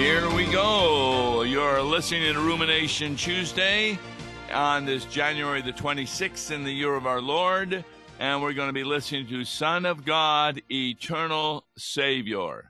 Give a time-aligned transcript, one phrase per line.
[0.00, 1.42] Here we go.
[1.42, 3.98] You're listening to Rumination Tuesday
[4.50, 7.84] on this January the 26th in the year of our Lord.
[8.18, 12.69] And we're going to be listening to Son of God, Eternal Savior.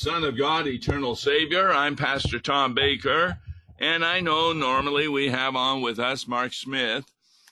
[0.00, 1.70] Son of God, Eternal Savior.
[1.70, 3.36] I'm Pastor Tom Baker.
[3.78, 7.04] And I know normally we have on with us Mark Smith,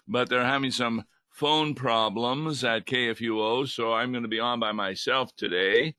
[0.09, 4.73] but they're having some phone problems at KFUO, so I'm going to be on by
[4.73, 5.95] myself today.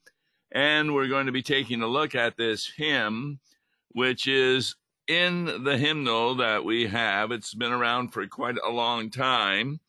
[0.51, 3.41] And we're going to be taking a look at this hymn,
[3.89, 4.75] which is
[5.07, 7.31] in the hymnal that we have.
[7.31, 9.81] It's been around for quite a long time,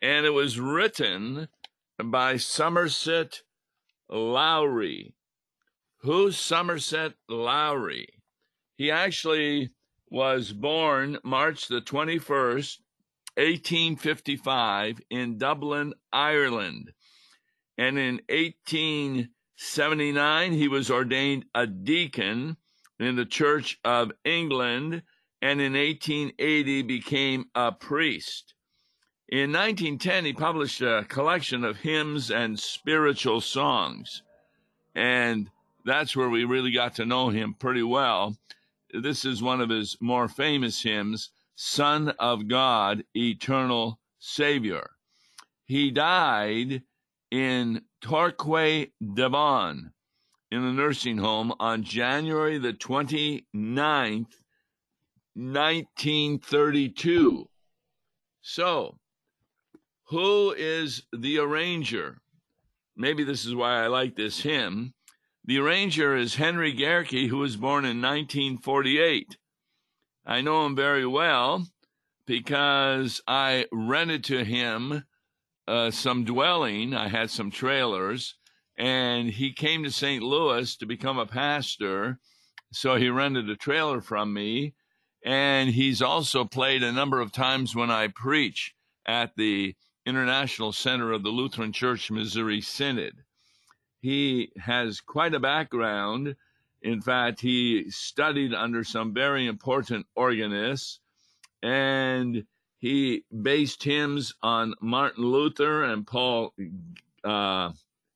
[0.00, 1.48] and it was written
[1.98, 3.42] by Somerset
[4.08, 5.15] Lowry.
[6.00, 8.08] Who's Somerset Lowry?
[8.76, 9.70] He actually
[10.10, 12.80] was born March the 21st,
[13.36, 16.92] 1855, in Dublin, Ireland.
[17.78, 22.58] And in 1879, he was ordained a deacon
[22.98, 25.02] in the Church of England,
[25.42, 28.54] and in 1880 became a priest.
[29.28, 34.22] In 1910, he published a collection of hymns and spiritual songs.
[34.94, 35.50] And
[35.86, 38.36] that's where we really got to know him pretty well.
[38.92, 44.90] This is one of his more famous hymns, Son of God, Eternal Savior.
[45.64, 46.82] He died
[47.30, 49.92] in Torquay, Devon,
[50.50, 53.44] in a nursing home on January the 29th,
[55.34, 57.48] 1932.
[58.42, 58.98] So,
[60.08, 62.18] who is the arranger?
[62.96, 64.92] Maybe this is why I like this hymn.
[65.46, 69.36] The arranger is Henry Gerike, who was born in 1948.
[70.26, 71.68] I know him very well
[72.26, 75.04] because I rented to him
[75.68, 76.94] uh, some dwelling.
[76.94, 78.34] I had some trailers,
[78.76, 80.20] and he came to St.
[80.20, 82.18] Louis to become a pastor.
[82.72, 84.74] So he rented a trailer from me,
[85.24, 88.74] and he's also played a number of times when I preach
[89.06, 93.22] at the International Center of the Lutheran Church Missouri Synod.
[94.00, 96.36] He has quite a background.
[96.82, 101.00] In fact, he studied under some very important organists
[101.62, 102.44] and
[102.78, 106.54] he based hymns on Martin Luther and Paul
[107.24, 107.72] uh,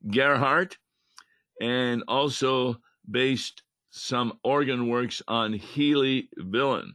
[0.08, 0.78] Gerhardt,
[1.60, 2.76] and also
[3.10, 6.92] based some organ works on Healey Willan.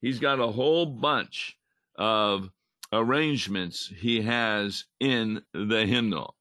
[0.00, 1.56] He's got a whole bunch
[1.96, 2.50] of
[2.92, 6.36] arrangements he has in the hymnal.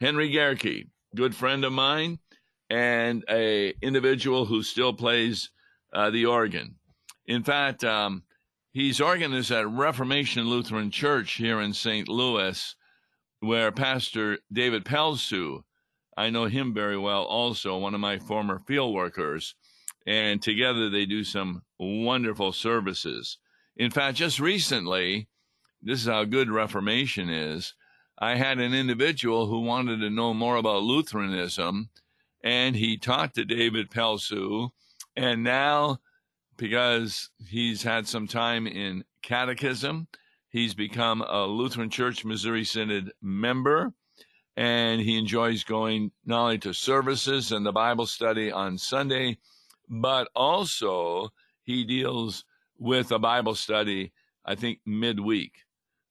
[0.00, 2.18] Henry Gerike, good friend of mine,
[2.70, 5.50] and a individual who still plays
[5.92, 6.76] uh, the organ.
[7.26, 8.24] In fact, um,
[8.72, 12.08] he's organist at Reformation Lutheran Church here in St.
[12.08, 12.74] Louis,
[13.40, 15.62] where Pastor David Pelsu,
[16.16, 19.54] I know him very well, also one of my former field workers,
[20.06, 23.38] and together they do some wonderful services.
[23.76, 25.28] In fact, just recently,
[25.82, 27.74] this is how good Reformation is.
[28.20, 31.88] I had an individual who wanted to know more about Lutheranism,
[32.42, 34.70] and he taught to David Pelsu.
[35.16, 35.98] And now,
[36.56, 40.08] because he's had some time in catechism,
[40.48, 43.92] he's become a Lutheran Church Missouri Synod member.
[44.56, 49.38] And he enjoys going not only to services and the Bible study on Sunday,
[49.88, 51.28] but also
[51.62, 52.44] he deals
[52.76, 54.12] with a Bible study,
[54.44, 55.52] I think, midweek.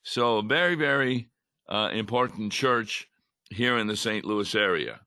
[0.03, 1.29] So, very, very
[1.69, 3.07] uh, important church
[3.49, 4.25] here in the St.
[4.25, 5.01] Louis area.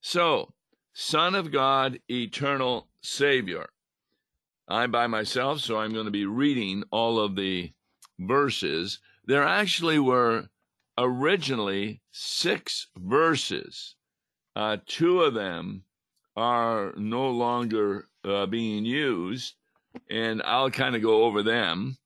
[0.00, 0.52] So,
[0.92, 3.68] Son of God, eternal Savior.
[4.68, 7.72] I'm by myself, so I'm going to be reading all of the
[8.18, 8.98] verses.
[9.24, 10.48] There actually were
[10.98, 13.94] originally six verses.
[14.54, 15.84] Uh, two of them
[16.36, 19.54] are no longer uh, being used,
[20.10, 21.96] and I'll kind of go over them.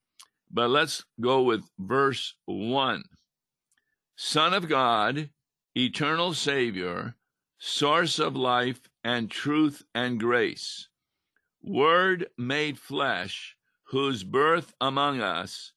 [0.51, 3.03] But let's go with verse 1.
[4.17, 5.31] Son of God,
[5.75, 7.17] eternal Savior,
[7.59, 10.89] source of life and truth and grace,
[11.63, 15.73] Word made flesh, whose birth among us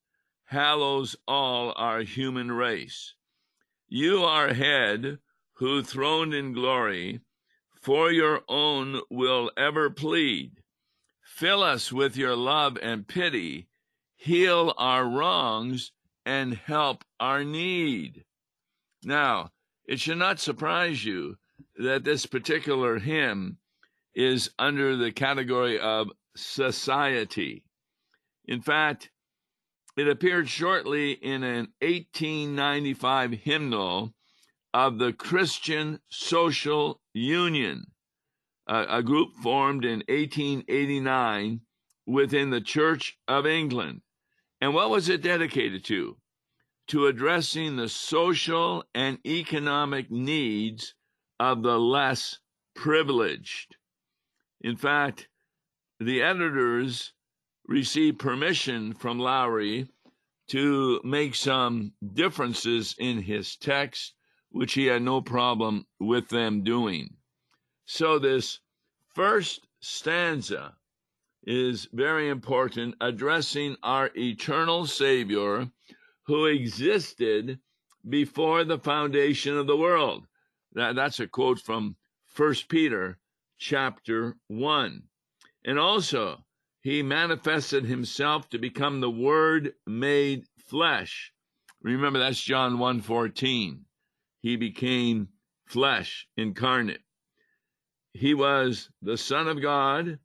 [0.45, 3.13] hallows all our human race.
[3.87, 5.19] You are head,
[5.53, 7.21] who throned in glory,
[7.81, 10.63] for your own will ever plead.
[11.21, 13.67] Fill us with your love and pity,
[14.15, 15.91] heal our wrongs,
[16.25, 18.25] and help our need.
[19.03, 19.51] Now,
[19.85, 21.37] it should not surprise you
[21.77, 23.57] that this particular hymn
[24.15, 27.63] is under the category of society.
[28.45, 29.11] In fact,
[29.97, 34.13] it appeared shortly in an 1895 hymnal
[34.73, 37.85] of the Christian Social Union,
[38.67, 41.61] a, a group formed in 1889
[42.05, 44.01] within the Church of England.
[44.65, 46.17] And what was it dedicated to?
[46.87, 50.95] To addressing the social and economic needs
[51.39, 52.39] of the less
[52.73, 53.75] privileged.
[54.59, 55.27] In fact,
[55.99, 57.13] the editors
[57.67, 59.87] received permission from Lowry
[60.47, 64.15] to make some differences in his text,
[64.49, 67.17] which he had no problem with them doing.
[67.85, 68.61] So, this
[69.13, 70.75] first stanza
[71.45, 75.69] is very important, addressing our eternal Savior
[76.23, 77.59] who existed
[78.07, 80.25] before the foundation of the world.
[80.73, 81.95] That, that's a quote from
[82.25, 83.19] First Peter
[83.57, 85.03] chapter 1.
[85.65, 86.45] And also,
[86.81, 91.31] he manifested himself to become the word made flesh.
[91.81, 93.85] Remember that's John 1:14.
[94.41, 95.29] He became
[95.65, 97.01] flesh incarnate.
[98.13, 100.19] He was the son of God,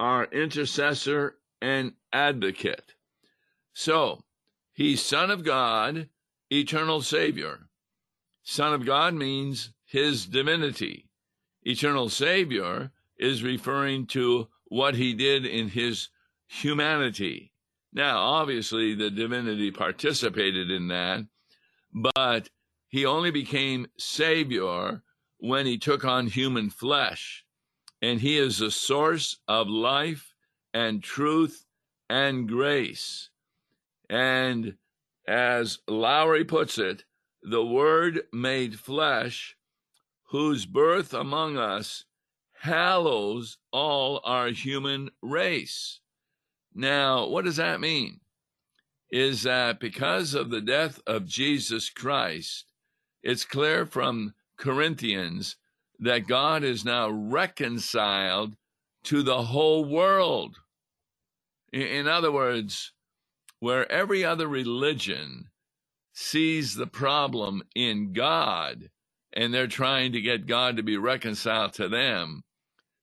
[0.00, 2.94] our intercessor and advocate.
[3.72, 4.24] So,
[4.72, 6.08] he's son of God,
[6.50, 7.68] eternal savior.
[8.42, 11.08] Son of God means his divinity.
[11.62, 16.08] Eternal Savior is referring to what he did in his
[16.46, 17.52] humanity.
[17.92, 21.26] Now, obviously, the divinity participated in that,
[21.92, 22.50] but
[22.88, 25.02] he only became Savior
[25.38, 27.43] when he took on human flesh.
[28.04, 30.34] And he is the source of life
[30.74, 31.64] and truth
[32.10, 33.30] and grace.
[34.10, 34.76] And
[35.26, 37.04] as Lowry puts it,
[37.42, 39.56] the Word made flesh
[40.24, 42.04] whose birth among us
[42.60, 46.00] hallows all our human race.
[46.74, 48.20] Now, what does that mean?
[49.10, 52.66] Is that because of the death of Jesus Christ,
[53.22, 55.56] it's clear from Corinthians
[56.04, 58.56] that God is now reconciled
[59.04, 60.58] to the whole world.
[61.72, 62.92] In other words,
[63.58, 65.46] where every other religion
[66.12, 68.90] sees the problem in God,
[69.32, 72.44] and they're trying to get God to be reconciled to them.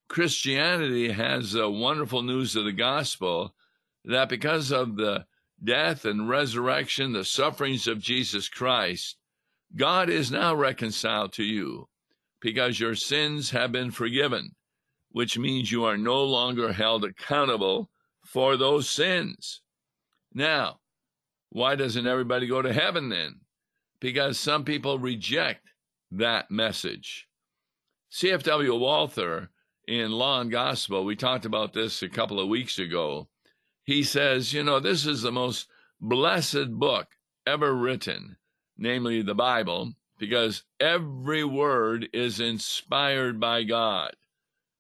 [0.08, 3.56] Christianity has the wonderful news of the gospel
[4.06, 5.26] that because of the
[5.64, 9.18] death and resurrection, the sufferings of Jesus Christ,
[9.76, 11.88] God is now reconciled to you
[12.42, 14.56] because your sins have been forgiven,
[15.12, 17.90] which means you are no longer held accountable
[18.26, 19.62] for those sins.
[20.34, 20.80] Now,
[21.50, 23.42] why doesn't everybody go to heaven then?
[24.00, 25.68] Because some people reject
[26.12, 27.28] that message.
[28.10, 28.76] C.F.W.
[28.76, 29.50] Walther
[29.88, 33.28] in Law and Gospel, we talked about this a couple of weeks ago.
[33.84, 35.68] He says, you know, this is the most
[36.00, 37.08] blessed book
[37.46, 38.38] ever written,
[38.78, 44.12] namely the Bible, because every word is inspired by God.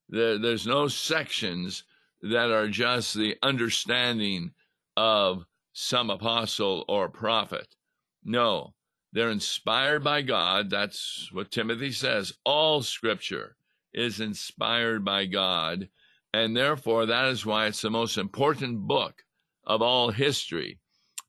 [0.07, 1.83] there's no sections
[2.21, 4.51] that are just the understanding
[4.95, 5.43] of
[5.73, 7.75] some apostle or prophet.
[8.23, 8.75] No,
[9.13, 10.69] they're inspired by God.
[10.69, 12.33] That's what Timothy says.
[12.45, 13.55] All scripture
[13.95, 15.89] is inspired by God,
[16.35, 19.23] and therefore that is why it's the most important book
[19.65, 20.77] of all history,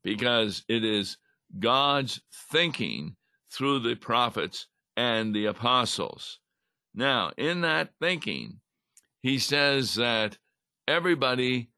[0.02, 1.16] because it is
[1.58, 3.16] God's thinking
[3.52, 4.66] through the prophets
[4.96, 6.40] and the apostles.
[6.94, 8.60] Now, in that thinking,
[9.20, 10.38] he says that
[10.88, 11.70] everybody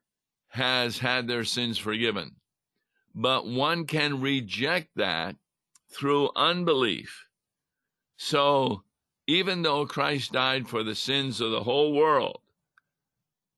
[0.48, 2.36] has had their sins forgiven,
[3.14, 5.36] but one can reject that
[5.90, 7.26] through unbelief.
[8.16, 8.84] So,
[9.26, 12.40] even though Christ died for the sins of the whole world,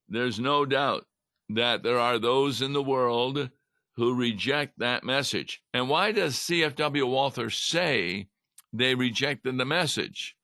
[0.09, 1.07] there's no doubt
[1.49, 3.51] that there are those in the world
[3.97, 5.63] who reject that message.
[5.73, 8.29] And why does CFW Walther say
[8.73, 10.37] they rejected the message?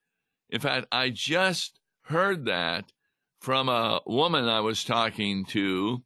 [0.48, 2.92] In fact, I just heard that
[3.40, 6.02] from a woman I was talking to,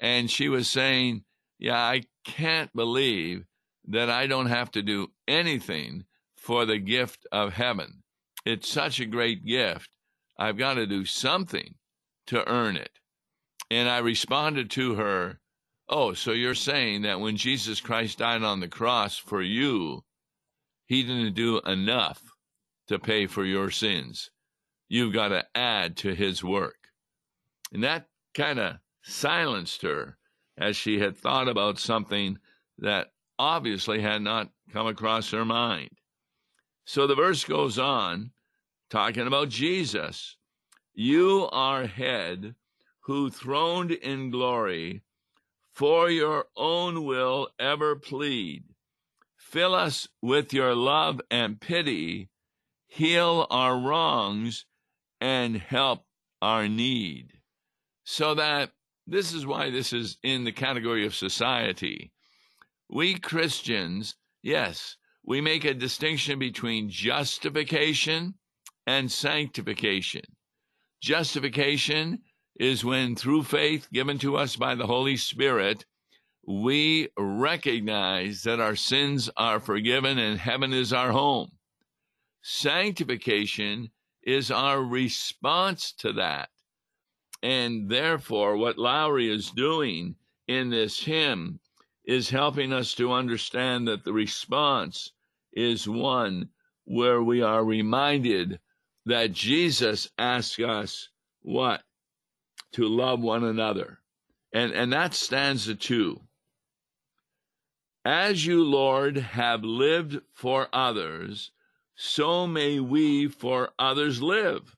[0.00, 1.24] and she was saying,
[1.58, 3.44] Yeah, I can't believe
[3.88, 6.04] that I don't have to do anything
[6.36, 8.02] for the gift of heaven.
[8.44, 9.90] It's such a great gift.
[10.38, 11.74] I've got to do something
[12.28, 12.98] to earn it.
[13.70, 15.39] And I responded to her,
[15.92, 20.04] Oh, so you're saying that when Jesus Christ died on the cross for you,
[20.86, 22.22] he didn't do enough
[22.86, 24.30] to pay for your sins.
[24.88, 26.76] You've got to add to his work.
[27.72, 30.16] And that kind of silenced her
[30.56, 32.38] as she had thought about something
[32.78, 35.90] that obviously had not come across her mind.
[36.84, 38.30] So the verse goes on
[38.90, 40.36] talking about Jesus.
[40.94, 42.54] You are head
[43.00, 45.02] who throned in glory
[45.80, 48.62] for your own will ever plead.
[49.38, 52.28] Fill us with your love and pity,
[52.86, 54.66] heal our wrongs,
[55.22, 56.04] and help
[56.42, 57.32] our need.
[58.04, 58.72] So that
[59.06, 62.12] this is why this is in the category of society.
[62.90, 68.34] We Christians, yes, we make a distinction between justification
[68.86, 70.24] and sanctification.
[71.00, 72.18] Justification
[72.60, 75.86] is when, through faith given to us by the Holy Spirit,
[76.46, 81.50] we recognize that our sins are forgiven and heaven is our home.
[82.42, 83.90] Sanctification
[84.22, 86.50] is our response to that.
[87.42, 91.60] And therefore, what Lowry is doing in this hymn
[92.04, 95.12] is helping us to understand that the response
[95.54, 96.50] is one
[96.84, 98.60] where we are reminded
[99.06, 101.08] that Jesus asks us
[101.40, 101.82] what?
[102.72, 104.00] To love one another.
[104.52, 106.20] And, and that stanza two.
[108.04, 111.50] As you, Lord, have lived for others,
[111.94, 114.76] so may we for others live.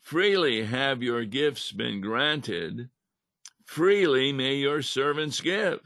[0.00, 2.90] Freely have your gifts been granted,
[3.64, 5.80] freely may your servants give.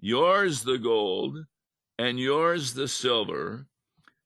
[0.00, 1.46] Yours the gold,
[1.98, 3.66] and yours the silver,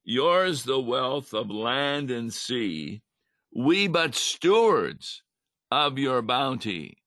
[0.04, 3.02] yours the wealth of land and sea,
[3.52, 5.22] we but stewards
[5.70, 6.98] of your bounty,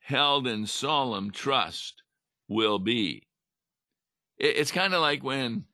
[0.00, 2.02] held in solemn trust
[2.48, 3.26] will be
[4.40, 5.64] it's kind of like when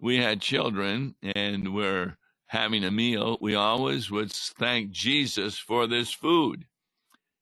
[0.00, 2.16] we had children and we're
[2.46, 6.64] having a meal, we always would thank Jesus for this food.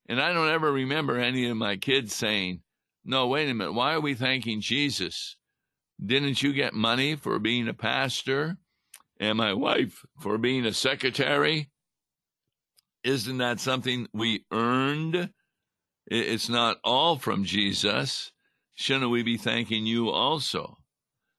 [0.08, 2.62] And I don't ever remember any of my kids saying,
[3.04, 5.36] No, wait a minute, why are we thanking Jesus?
[6.04, 8.56] Didn't you get money for being a pastor?
[9.20, 11.70] And my wife for being a secretary?
[13.04, 15.30] Isn't that something we earned?
[16.06, 18.32] It's not all from Jesus
[18.74, 20.78] shouldn't we be thanking you also?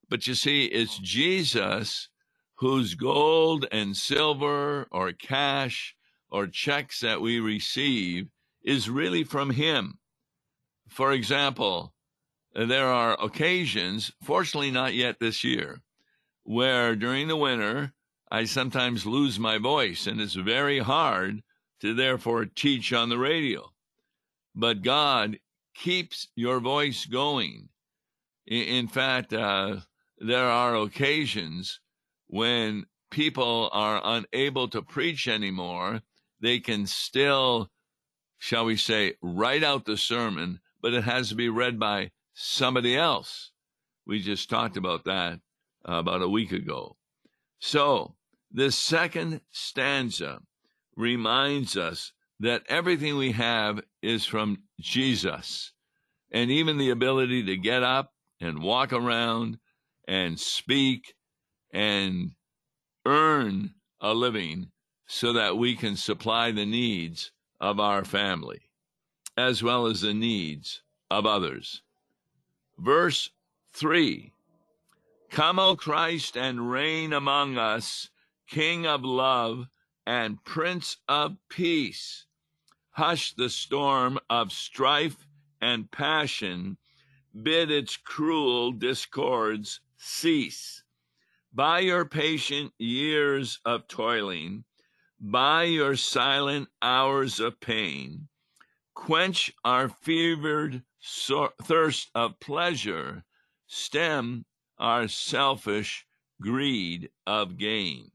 [0.10, 2.10] But you see, it's Jesus
[2.56, 5.96] whose gold and silver or cash
[6.30, 8.28] or checks that we receive
[8.64, 10.00] is really from Him.
[10.88, 11.94] For example,
[12.54, 15.82] there are occasions, fortunately not yet this year,
[16.44, 17.92] where during the winter
[18.32, 21.42] I sometimes lose my voice and it's very hard
[21.86, 23.72] to therefore teach on the radio.
[24.56, 25.38] But God
[25.76, 27.70] keeps your voice going.
[28.48, 29.78] In fact, uh,
[30.18, 31.80] there are occasions
[32.28, 36.02] when people are unable to preach anymore.
[36.40, 37.70] They can still,
[38.40, 42.98] shall we say, write out the sermon, but it has to be read by somebody
[42.98, 43.52] else.
[44.08, 45.40] We just talked about that
[45.88, 46.98] uh, about a week ago.
[47.60, 48.16] So,
[48.52, 50.42] this second stanza
[50.96, 55.72] reminds us that everything we have is from Jesus.
[56.32, 59.60] And even the ability to get up and walk around
[60.08, 61.16] and speak
[61.72, 62.32] and
[63.06, 64.72] earn a living
[65.08, 68.66] so that we can supply the needs of our family
[69.38, 71.82] as well as the needs of others.
[72.78, 73.30] Verse
[73.74, 74.32] 3
[75.30, 78.10] Come, O Christ, and reign among us,
[78.48, 79.68] King of love
[80.06, 82.26] and Prince of Peace.
[82.92, 85.28] Hush the storm of strife
[85.60, 86.78] and passion,
[87.44, 90.84] bid its cruel discords cease.
[91.54, 94.66] By your patient years of toiling,
[95.20, 98.28] by your silent hours of pain,
[98.94, 100.84] quench our fevered
[101.64, 103.24] thirst of pleasure,
[103.68, 104.46] stem
[104.78, 106.06] our selfish
[106.42, 108.12] greed of gain.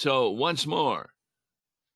[0.00, 1.12] So, once more,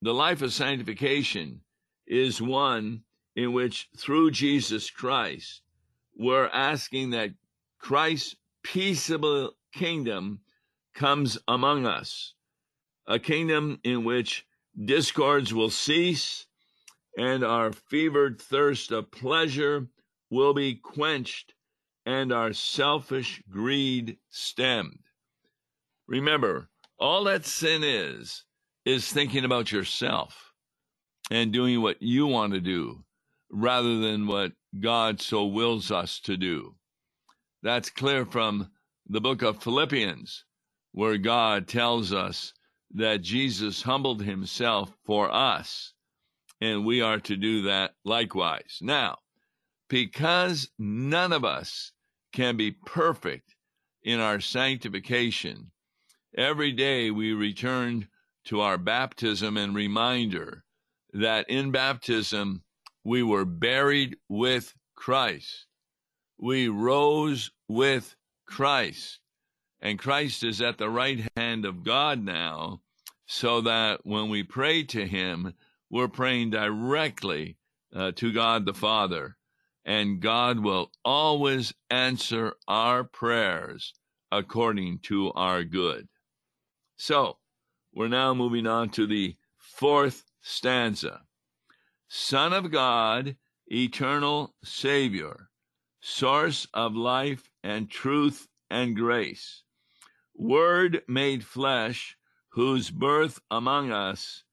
[0.00, 1.60] the life of sanctification
[2.04, 3.04] is one
[3.36, 5.62] in which, through Jesus Christ,
[6.12, 7.30] we're asking that
[7.78, 10.40] Christ's peaceable kingdom
[10.96, 12.34] comes among us,
[13.06, 16.48] a kingdom in which discords will cease
[17.16, 19.86] and our fevered thirst of pleasure
[20.28, 21.54] will be quenched
[22.04, 25.04] and our selfish greed stemmed.
[26.08, 26.68] Remember,
[26.98, 28.44] all that sin is,
[28.84, 30.52] is thinking about yourself
[31.30, 33.04] and doing what you want to do
[33.50, 36.74] rather than what God so wills us to do.
[37.62, 38.70] That's clear from
[39.06, 40.44] the book of Philippians,
[40.92, 42.52] where God tells us
[42.94, 45.92] that Jesus humbled himself for us,
[46.60, 48.78] and we are to do that likewise.
[48.80, 49.18] Now,
[49.88, 51.92] because none of us
[52.32, 53.54] can be perfect
[54.02, 55.71] in our sanctification,
[56.36, 58.08] every day we return
[58.44, 60.64] to our baptism and reminder
[61.12, 62.62] that in baptism
[63.04, 65.66] we were buried with Christ.
[66.38, 68.14] We rose with
[68.46, 69.20] Christ.
[69.80, 72.82] And Christ is at the right hand of God now,
[73.26, 75.54] so that when we pray to Him,
[75.90, 77.56] we're praying directly
[77.94, 79.36] uh, to God the Father.
[79.84, 83.92] And God will always answer our prayers
[84.30, 86.08] according to our good.
[86.96, 87.38] So,
[87.92, 91.22] we're now moving on to the fourth stanza.
[92.08, 95.48] Son of God, eternal Savior,
[96.00, 99.62] source of life and truth and grace,
[100.34, 102.16] Word made flesh,
[102.50, 104.44] whose birth among us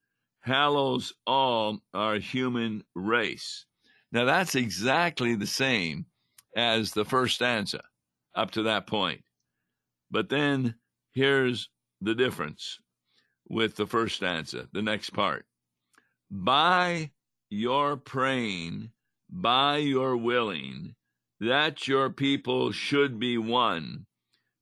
[0.41, 3.65] hallows all our human race.
[4.12, 6.06] Now, that's exactly the same
[6.56, 7.84] as the first stanza
[8.36, 9.23] up to that point.
[10.12, 10.75] But then
[11.12, 11.69] here's
[12.02, 12.80] the difference
[13.48, 15.46] with the first stanza, the next part.
[16.30, 17.12] By
[17.50, 18.92] your praying,
[19.30, 20.96] by your willing,
[21.40, 24.06] that your people should be one,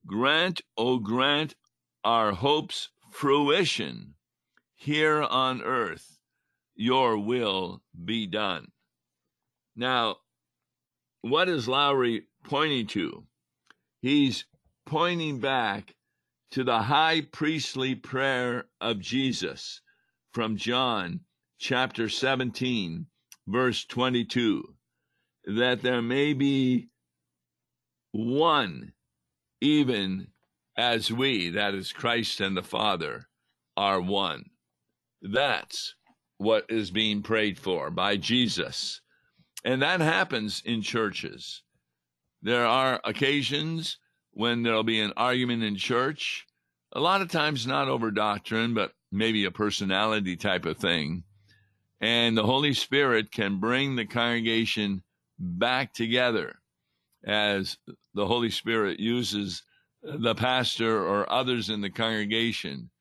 [0.06, 1.56] grant, O oh, grant
[2.04, 4.14] our hopes fruition
[4.76, 6.20] here on earth,
[6.76, 8.68] your will be done.
[9.76, 10.18] Now,
[11.22, 13.26] what is Lowry pointing to?
[14.00, 14.46] He's
[14.86, 15.96] pointing back
[16.52, 19.82] to the high priestly prayer of Jesus
[20.32, 21.22] from John
[21.60, 23.08] chapter 17,
[23.48, 24.76] verse 22,
[25.46, 26.90] that there may be
[28.12, 28.94] one,
[29.62, 30.28] even
[30.78, 33.28] as we, that is Christ and the Father,
[33.76, 34.50] are one.
[35.22, 35.96] That's
[36.38, 39.02] what is being prayed for by Jesus.
[39.66, 41.64] And that happens in churches.
[42.42, 43.98] There are occasions
[44.38, 46.46] when there'll be an argument in church,
[46.94, 51.24] a lot of times not over doctrine, but maybe a personality type of thing.
[52.02, 55.02] And the Holy Spirit can bring the congregation
[55.40, 56.54] back together
[57.26, 57.78] as
[58.14, 59.64] the Holy Spirit uses
[60.04, 62.92] the pastor or others in the congregation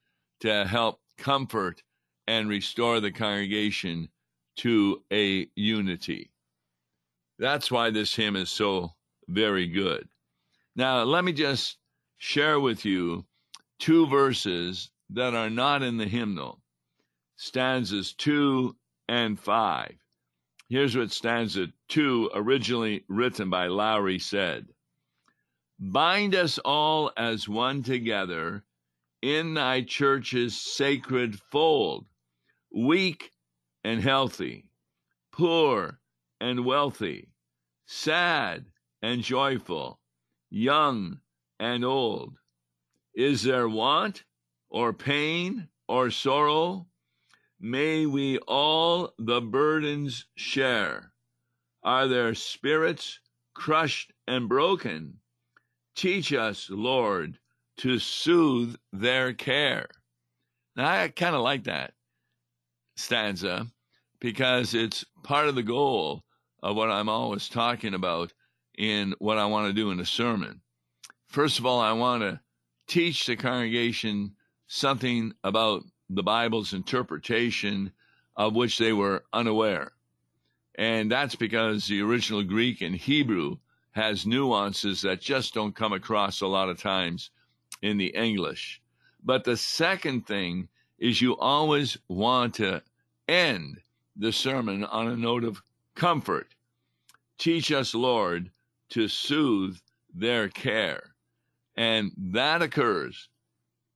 [0.41, 1.83] to help comfort
[2.27, 4.09] and restore the congregation
[4.57, 6.31] to a unity.
[7.39, 8.95] That's why this hymn is so
[9.29, 10.09] very good.
[10.79, 11.79] Now, let me just
[12.19, 13.25] share with you
[13.79, 16.61] two verses that are not in the hymnal
[17.37, 18.77] stanzas 2
[19.09, 19.95] and 5.
[20.69, 24.67] Here's what stanza 2, originally written by Lowry, said
[25.79, 28.63] Bind us all as one together
[29.23, 32.05] in thy church's sacred fold,
[32.71, 33.33] weak
[33.83, 34.69] and healthy,
[35.33, 36.01] poor
[36.39, 37.29] and wealthy,
[37.87, 38.67] sad
[39.01, 40.01] and joyful
[40.51, 41.21] young
[41.59, 42.37] and old.
[43.15, 44.25] Is there want
[44.69, 46.87] or pain or sorrow?
[47.59, 51.13] May we all the burdens share.
[51.83, 53.21] Are there spirits
[53.55, 55.21] crushed and broken?
[55.95, 57.39] Teach us, Lord,
[57.79, 59.89] to soothe their care.
[60.75, 61.95] Now, I kind of like that
[62.97, 63.67] stanza
[64.21, 66.23] because it's part of the goal
[66.63, 68.33] of what I'm always talking about
[68.77, 70.61] in what I want to do in a sermon.
[71.29, 72.41] First of all, I want to
[72.87, 74.35] teach the congregation
[74.67, 77.93] something about the Bible's interpretation
[78.37, 79.93] of which they were unaware.
[80.77, 83.57] And that's because the original Greek and Hebrew
[83.93, 87.31] has nuances that just don't come across a lot of times
[87.81, 88.81] in the English.
[89.25, 92.83] But the second thing is you always want to
[93.27, 93.81] end
[94.17, 95.63] the sermon on a note of
[95.95, 96.55] comfort.
[97.39, 98.51] Teach us, Lord,
[98.91, 99.77] to soothe
[100.15, 101.15] their care.
[101.77, 103.29] And that occurs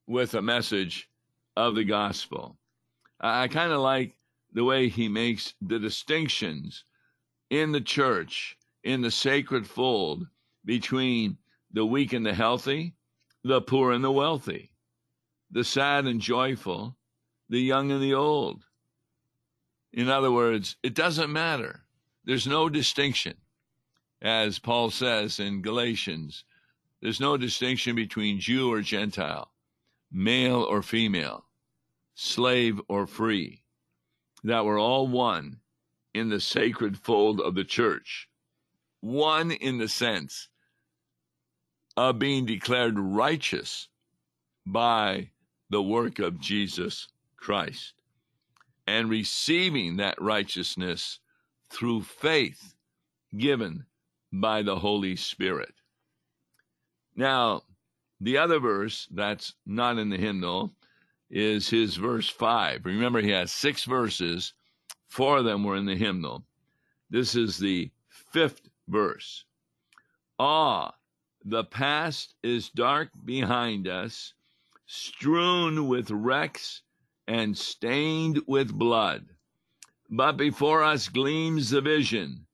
[0.07, 1.09] with a message
[1.57, 2.59] of the gospel.
[3.20, 4.16] I, kind of like
[4.53, 6.85] the way he makes the distinctions
[7.50, 10.26] in the church, in the sacred fold,
[10.64, 11.38] between
[11.72, 12.94] the weak and the healthy,
[13.44, 14.70] the poor and the wealthy,
[15.50, 16.96] the sad and joyful,
[17.48, 18.64] the young and the old.
[19.92, 21.85] In other words, it doesn't matter.
[22.24, 23.35] There's no distinction.
[24.22, 26.44] As Paul says in Galatians,
[27.00, 29.50] there's no distinction between Jew or Gentile,
[30.12, 31.46] male or female,
[32.14, 33.62] slave or free,
[34.44, 35.61] that we're all one
[36.12, 38.28] in the sacred fold of the church.
[39.00, 40.48] One in the sense
[41.96, 43.88] of being declared righteous
[44.66, 45.30] by
[45.70, 47.94] the work of Jesus Christ
[48.87, 51.20] and receiving that righteousness
[51.70, 52.74] through faith
[53.37, 53.87] given
[54.32, 55.74] by the Holy Spirit.
[57.16, 57.62] Now,
[58.20, 60.74] the other verse that's not in the hymnal
[61.30, 62.84] is his verse 5.
[62.84, 64.52] Remember, he has six verses,
[65.08, 66.44] four of them were in the hymnal.
[67.08, 69.44] This is the fifth verse.
[70.38, 70.94] Ah,
[71.44, 74.34] the past is dark behind us,
[74.86, 76.82] strewn with wrecks
[77.26, 79.26] and stained with blood.
[80.08, 82.46] But before us gleams the vision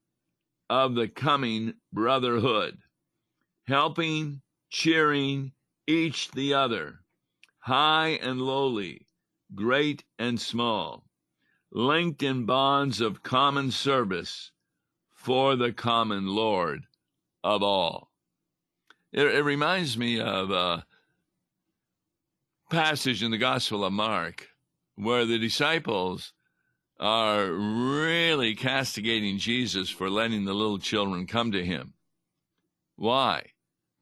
[0.68, 2.78] of the coming brotherhood,
[3.66, 5.52] helping, cheering
[5.86, 7.00] each the other
[7.66, 9.08] high and lowly,
[9.52, 11.04] great and small,
[11.72, 14.52] linked in bonds of common service
[15.12, 16.86] for the common Lord
[17.42, 18.12] of all.
[19.12, 20.86] It, it reminds me of a
[22.70, 24.48] passage in the Gospel of Mark
[24.94, 26.32] where the disciples
[26.98, 31.94] are really castigating Jesus for letting the little children come to him.
[32.96, 33.50] Why?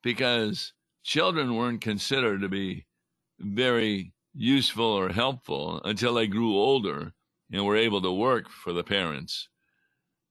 [0.03, 2.87] Because children weren't considered to be
[3.39, 7.13] very useful or helpful until they grew older
[7.53, 9.49] and were able to work for the parents.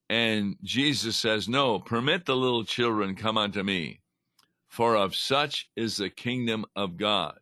[0.09, 4.01] And Jesus says, No, permit the little children come unto me,
[4.67, 7.39] for of such is the kingdom of God.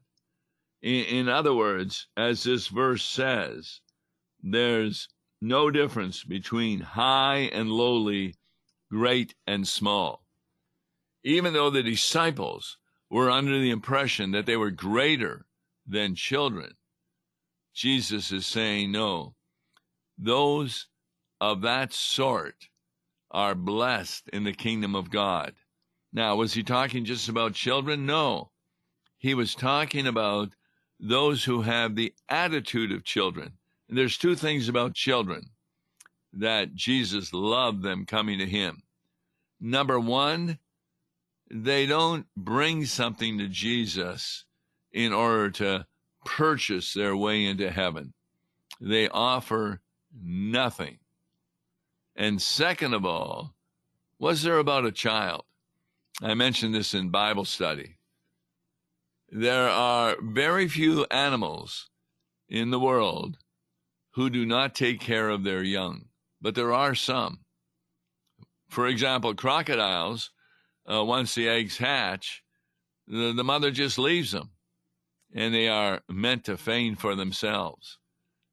[0.81, 3.81] In, in other words, as this verse says,
[4.43, 5.07] there's
[5.41, 8.35] no difference between high and lowly,
[8.91, 10.23] great and small.
[11.23, 12.77] Even though the disciples
[13.09, 15.45] were under the impression that they were greater
[15.85, 16.73] than children.
[17.73, 19.35] Jesus is saying, no,
[20.17, 20.87] those
[21.39, 22.67] of that sort
[23.31, 25.53] are blessed in the kingdom of God.
[26.13, 28.05] Now, was he talking just about children?
[28.05, 28.51] No.
[29.17, 30.49] He was talking about
[30.99, 33.53] those who have the attitude of children.
[33.91, 35.49] And there's two things about children
[36.31, 38.83] that Jesus loved them coming to him.
[39.59, 40.59] Number one,
[41.51, 44.45] they don't bring something to Jesus
[44.93, 45.85] in order to
[46.23, 48.13] purchase their way into heaven.
[48.79, 49.81] They offer
[50.23, 50.99] nothing.
[52.15, 53.53] And second of all,
[54.17, 55.43] was there about a child?
[56.21, 57.97] I mentioned this in Bible study.
[59.29, 61.89] There are very few animals
[62.47, 63.37] in the world
[64.11, 66.05] who do not take care of their young,
[66.41, 67.39] but there are some.
[68.67, 70.31] For example, crocodiles,
[70.91, 72.43] uh, once the eggs hatch,
[73.07, 74.51] the, the mother just leaves them
[75.33, 77.97] and they are meant to feign for themselves.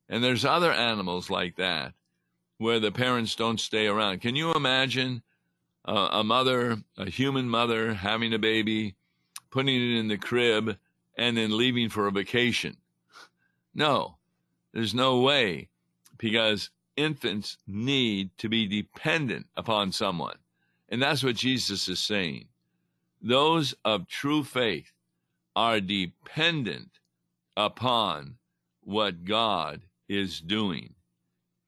[0.08, 1.94] And there's other animals like that
[2.58, 4.20] where the parents don't stay around.
[4.20, 5.22] Can you imagine
[5.84, 8.94] a, a mother, a human mother, having a baby,
[9.50, 10.76] putting it in the crib,
[11.16, 12.76] and then leaving for a vacation?
[13.74, 14.17] No,
[14.72, 15.68] there's no way
[16.18, 20.36] because infants need to be dependent upon someone.
[20.88, 22.46] And that's what Jesus is saying.
[23.20, 24.92] Those of true faith
[25.54, 26.90] are dependent
[27.56, 28.36] upon
[28.82, 30.94] what God is doing.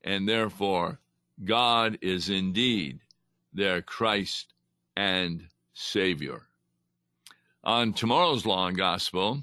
[0.03, 1.01] And therefore,
[1.45, 3.01] God is indeed
[3.53, 4.55] their Christ
[4.97, 6.47] and Savior.
[7.63, 9.43] On tomorrow's Law and Gospel,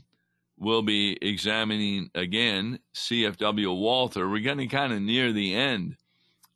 [0.57, 3.71] we'll be examining again C.F.W.
[3.71, 4.27] Walther.
[4.27, 5.97] We're getting kind of near the end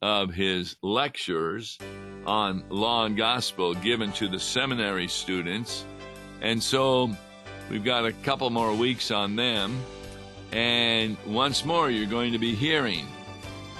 [0.02, 1.78] of his lectures
[2.26, 5.86] on Law and Gospel given to the seminary students.
[6.42, 7.12] And so
[7.72, 9.82] We've got a couple more weeks on them.
[10.52, 13.08] And once more, you're going to be hearing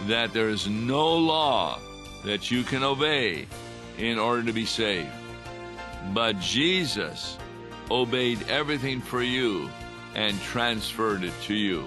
[0.08, 1.78] that there is no law
[2.24, 3.48] that you can obey
[3.98, 5.12] in order to be saved.
[6.14, 7.38] But Jesus
[7.92, 9.70] obeyed everything for you
[10.16, 11.86] and transferred it to you.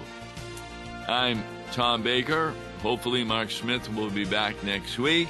[1.07, 2.53] I'm Tom Baker.
[2.81, 5.29] Hopefully, Mark Smith will be back next week.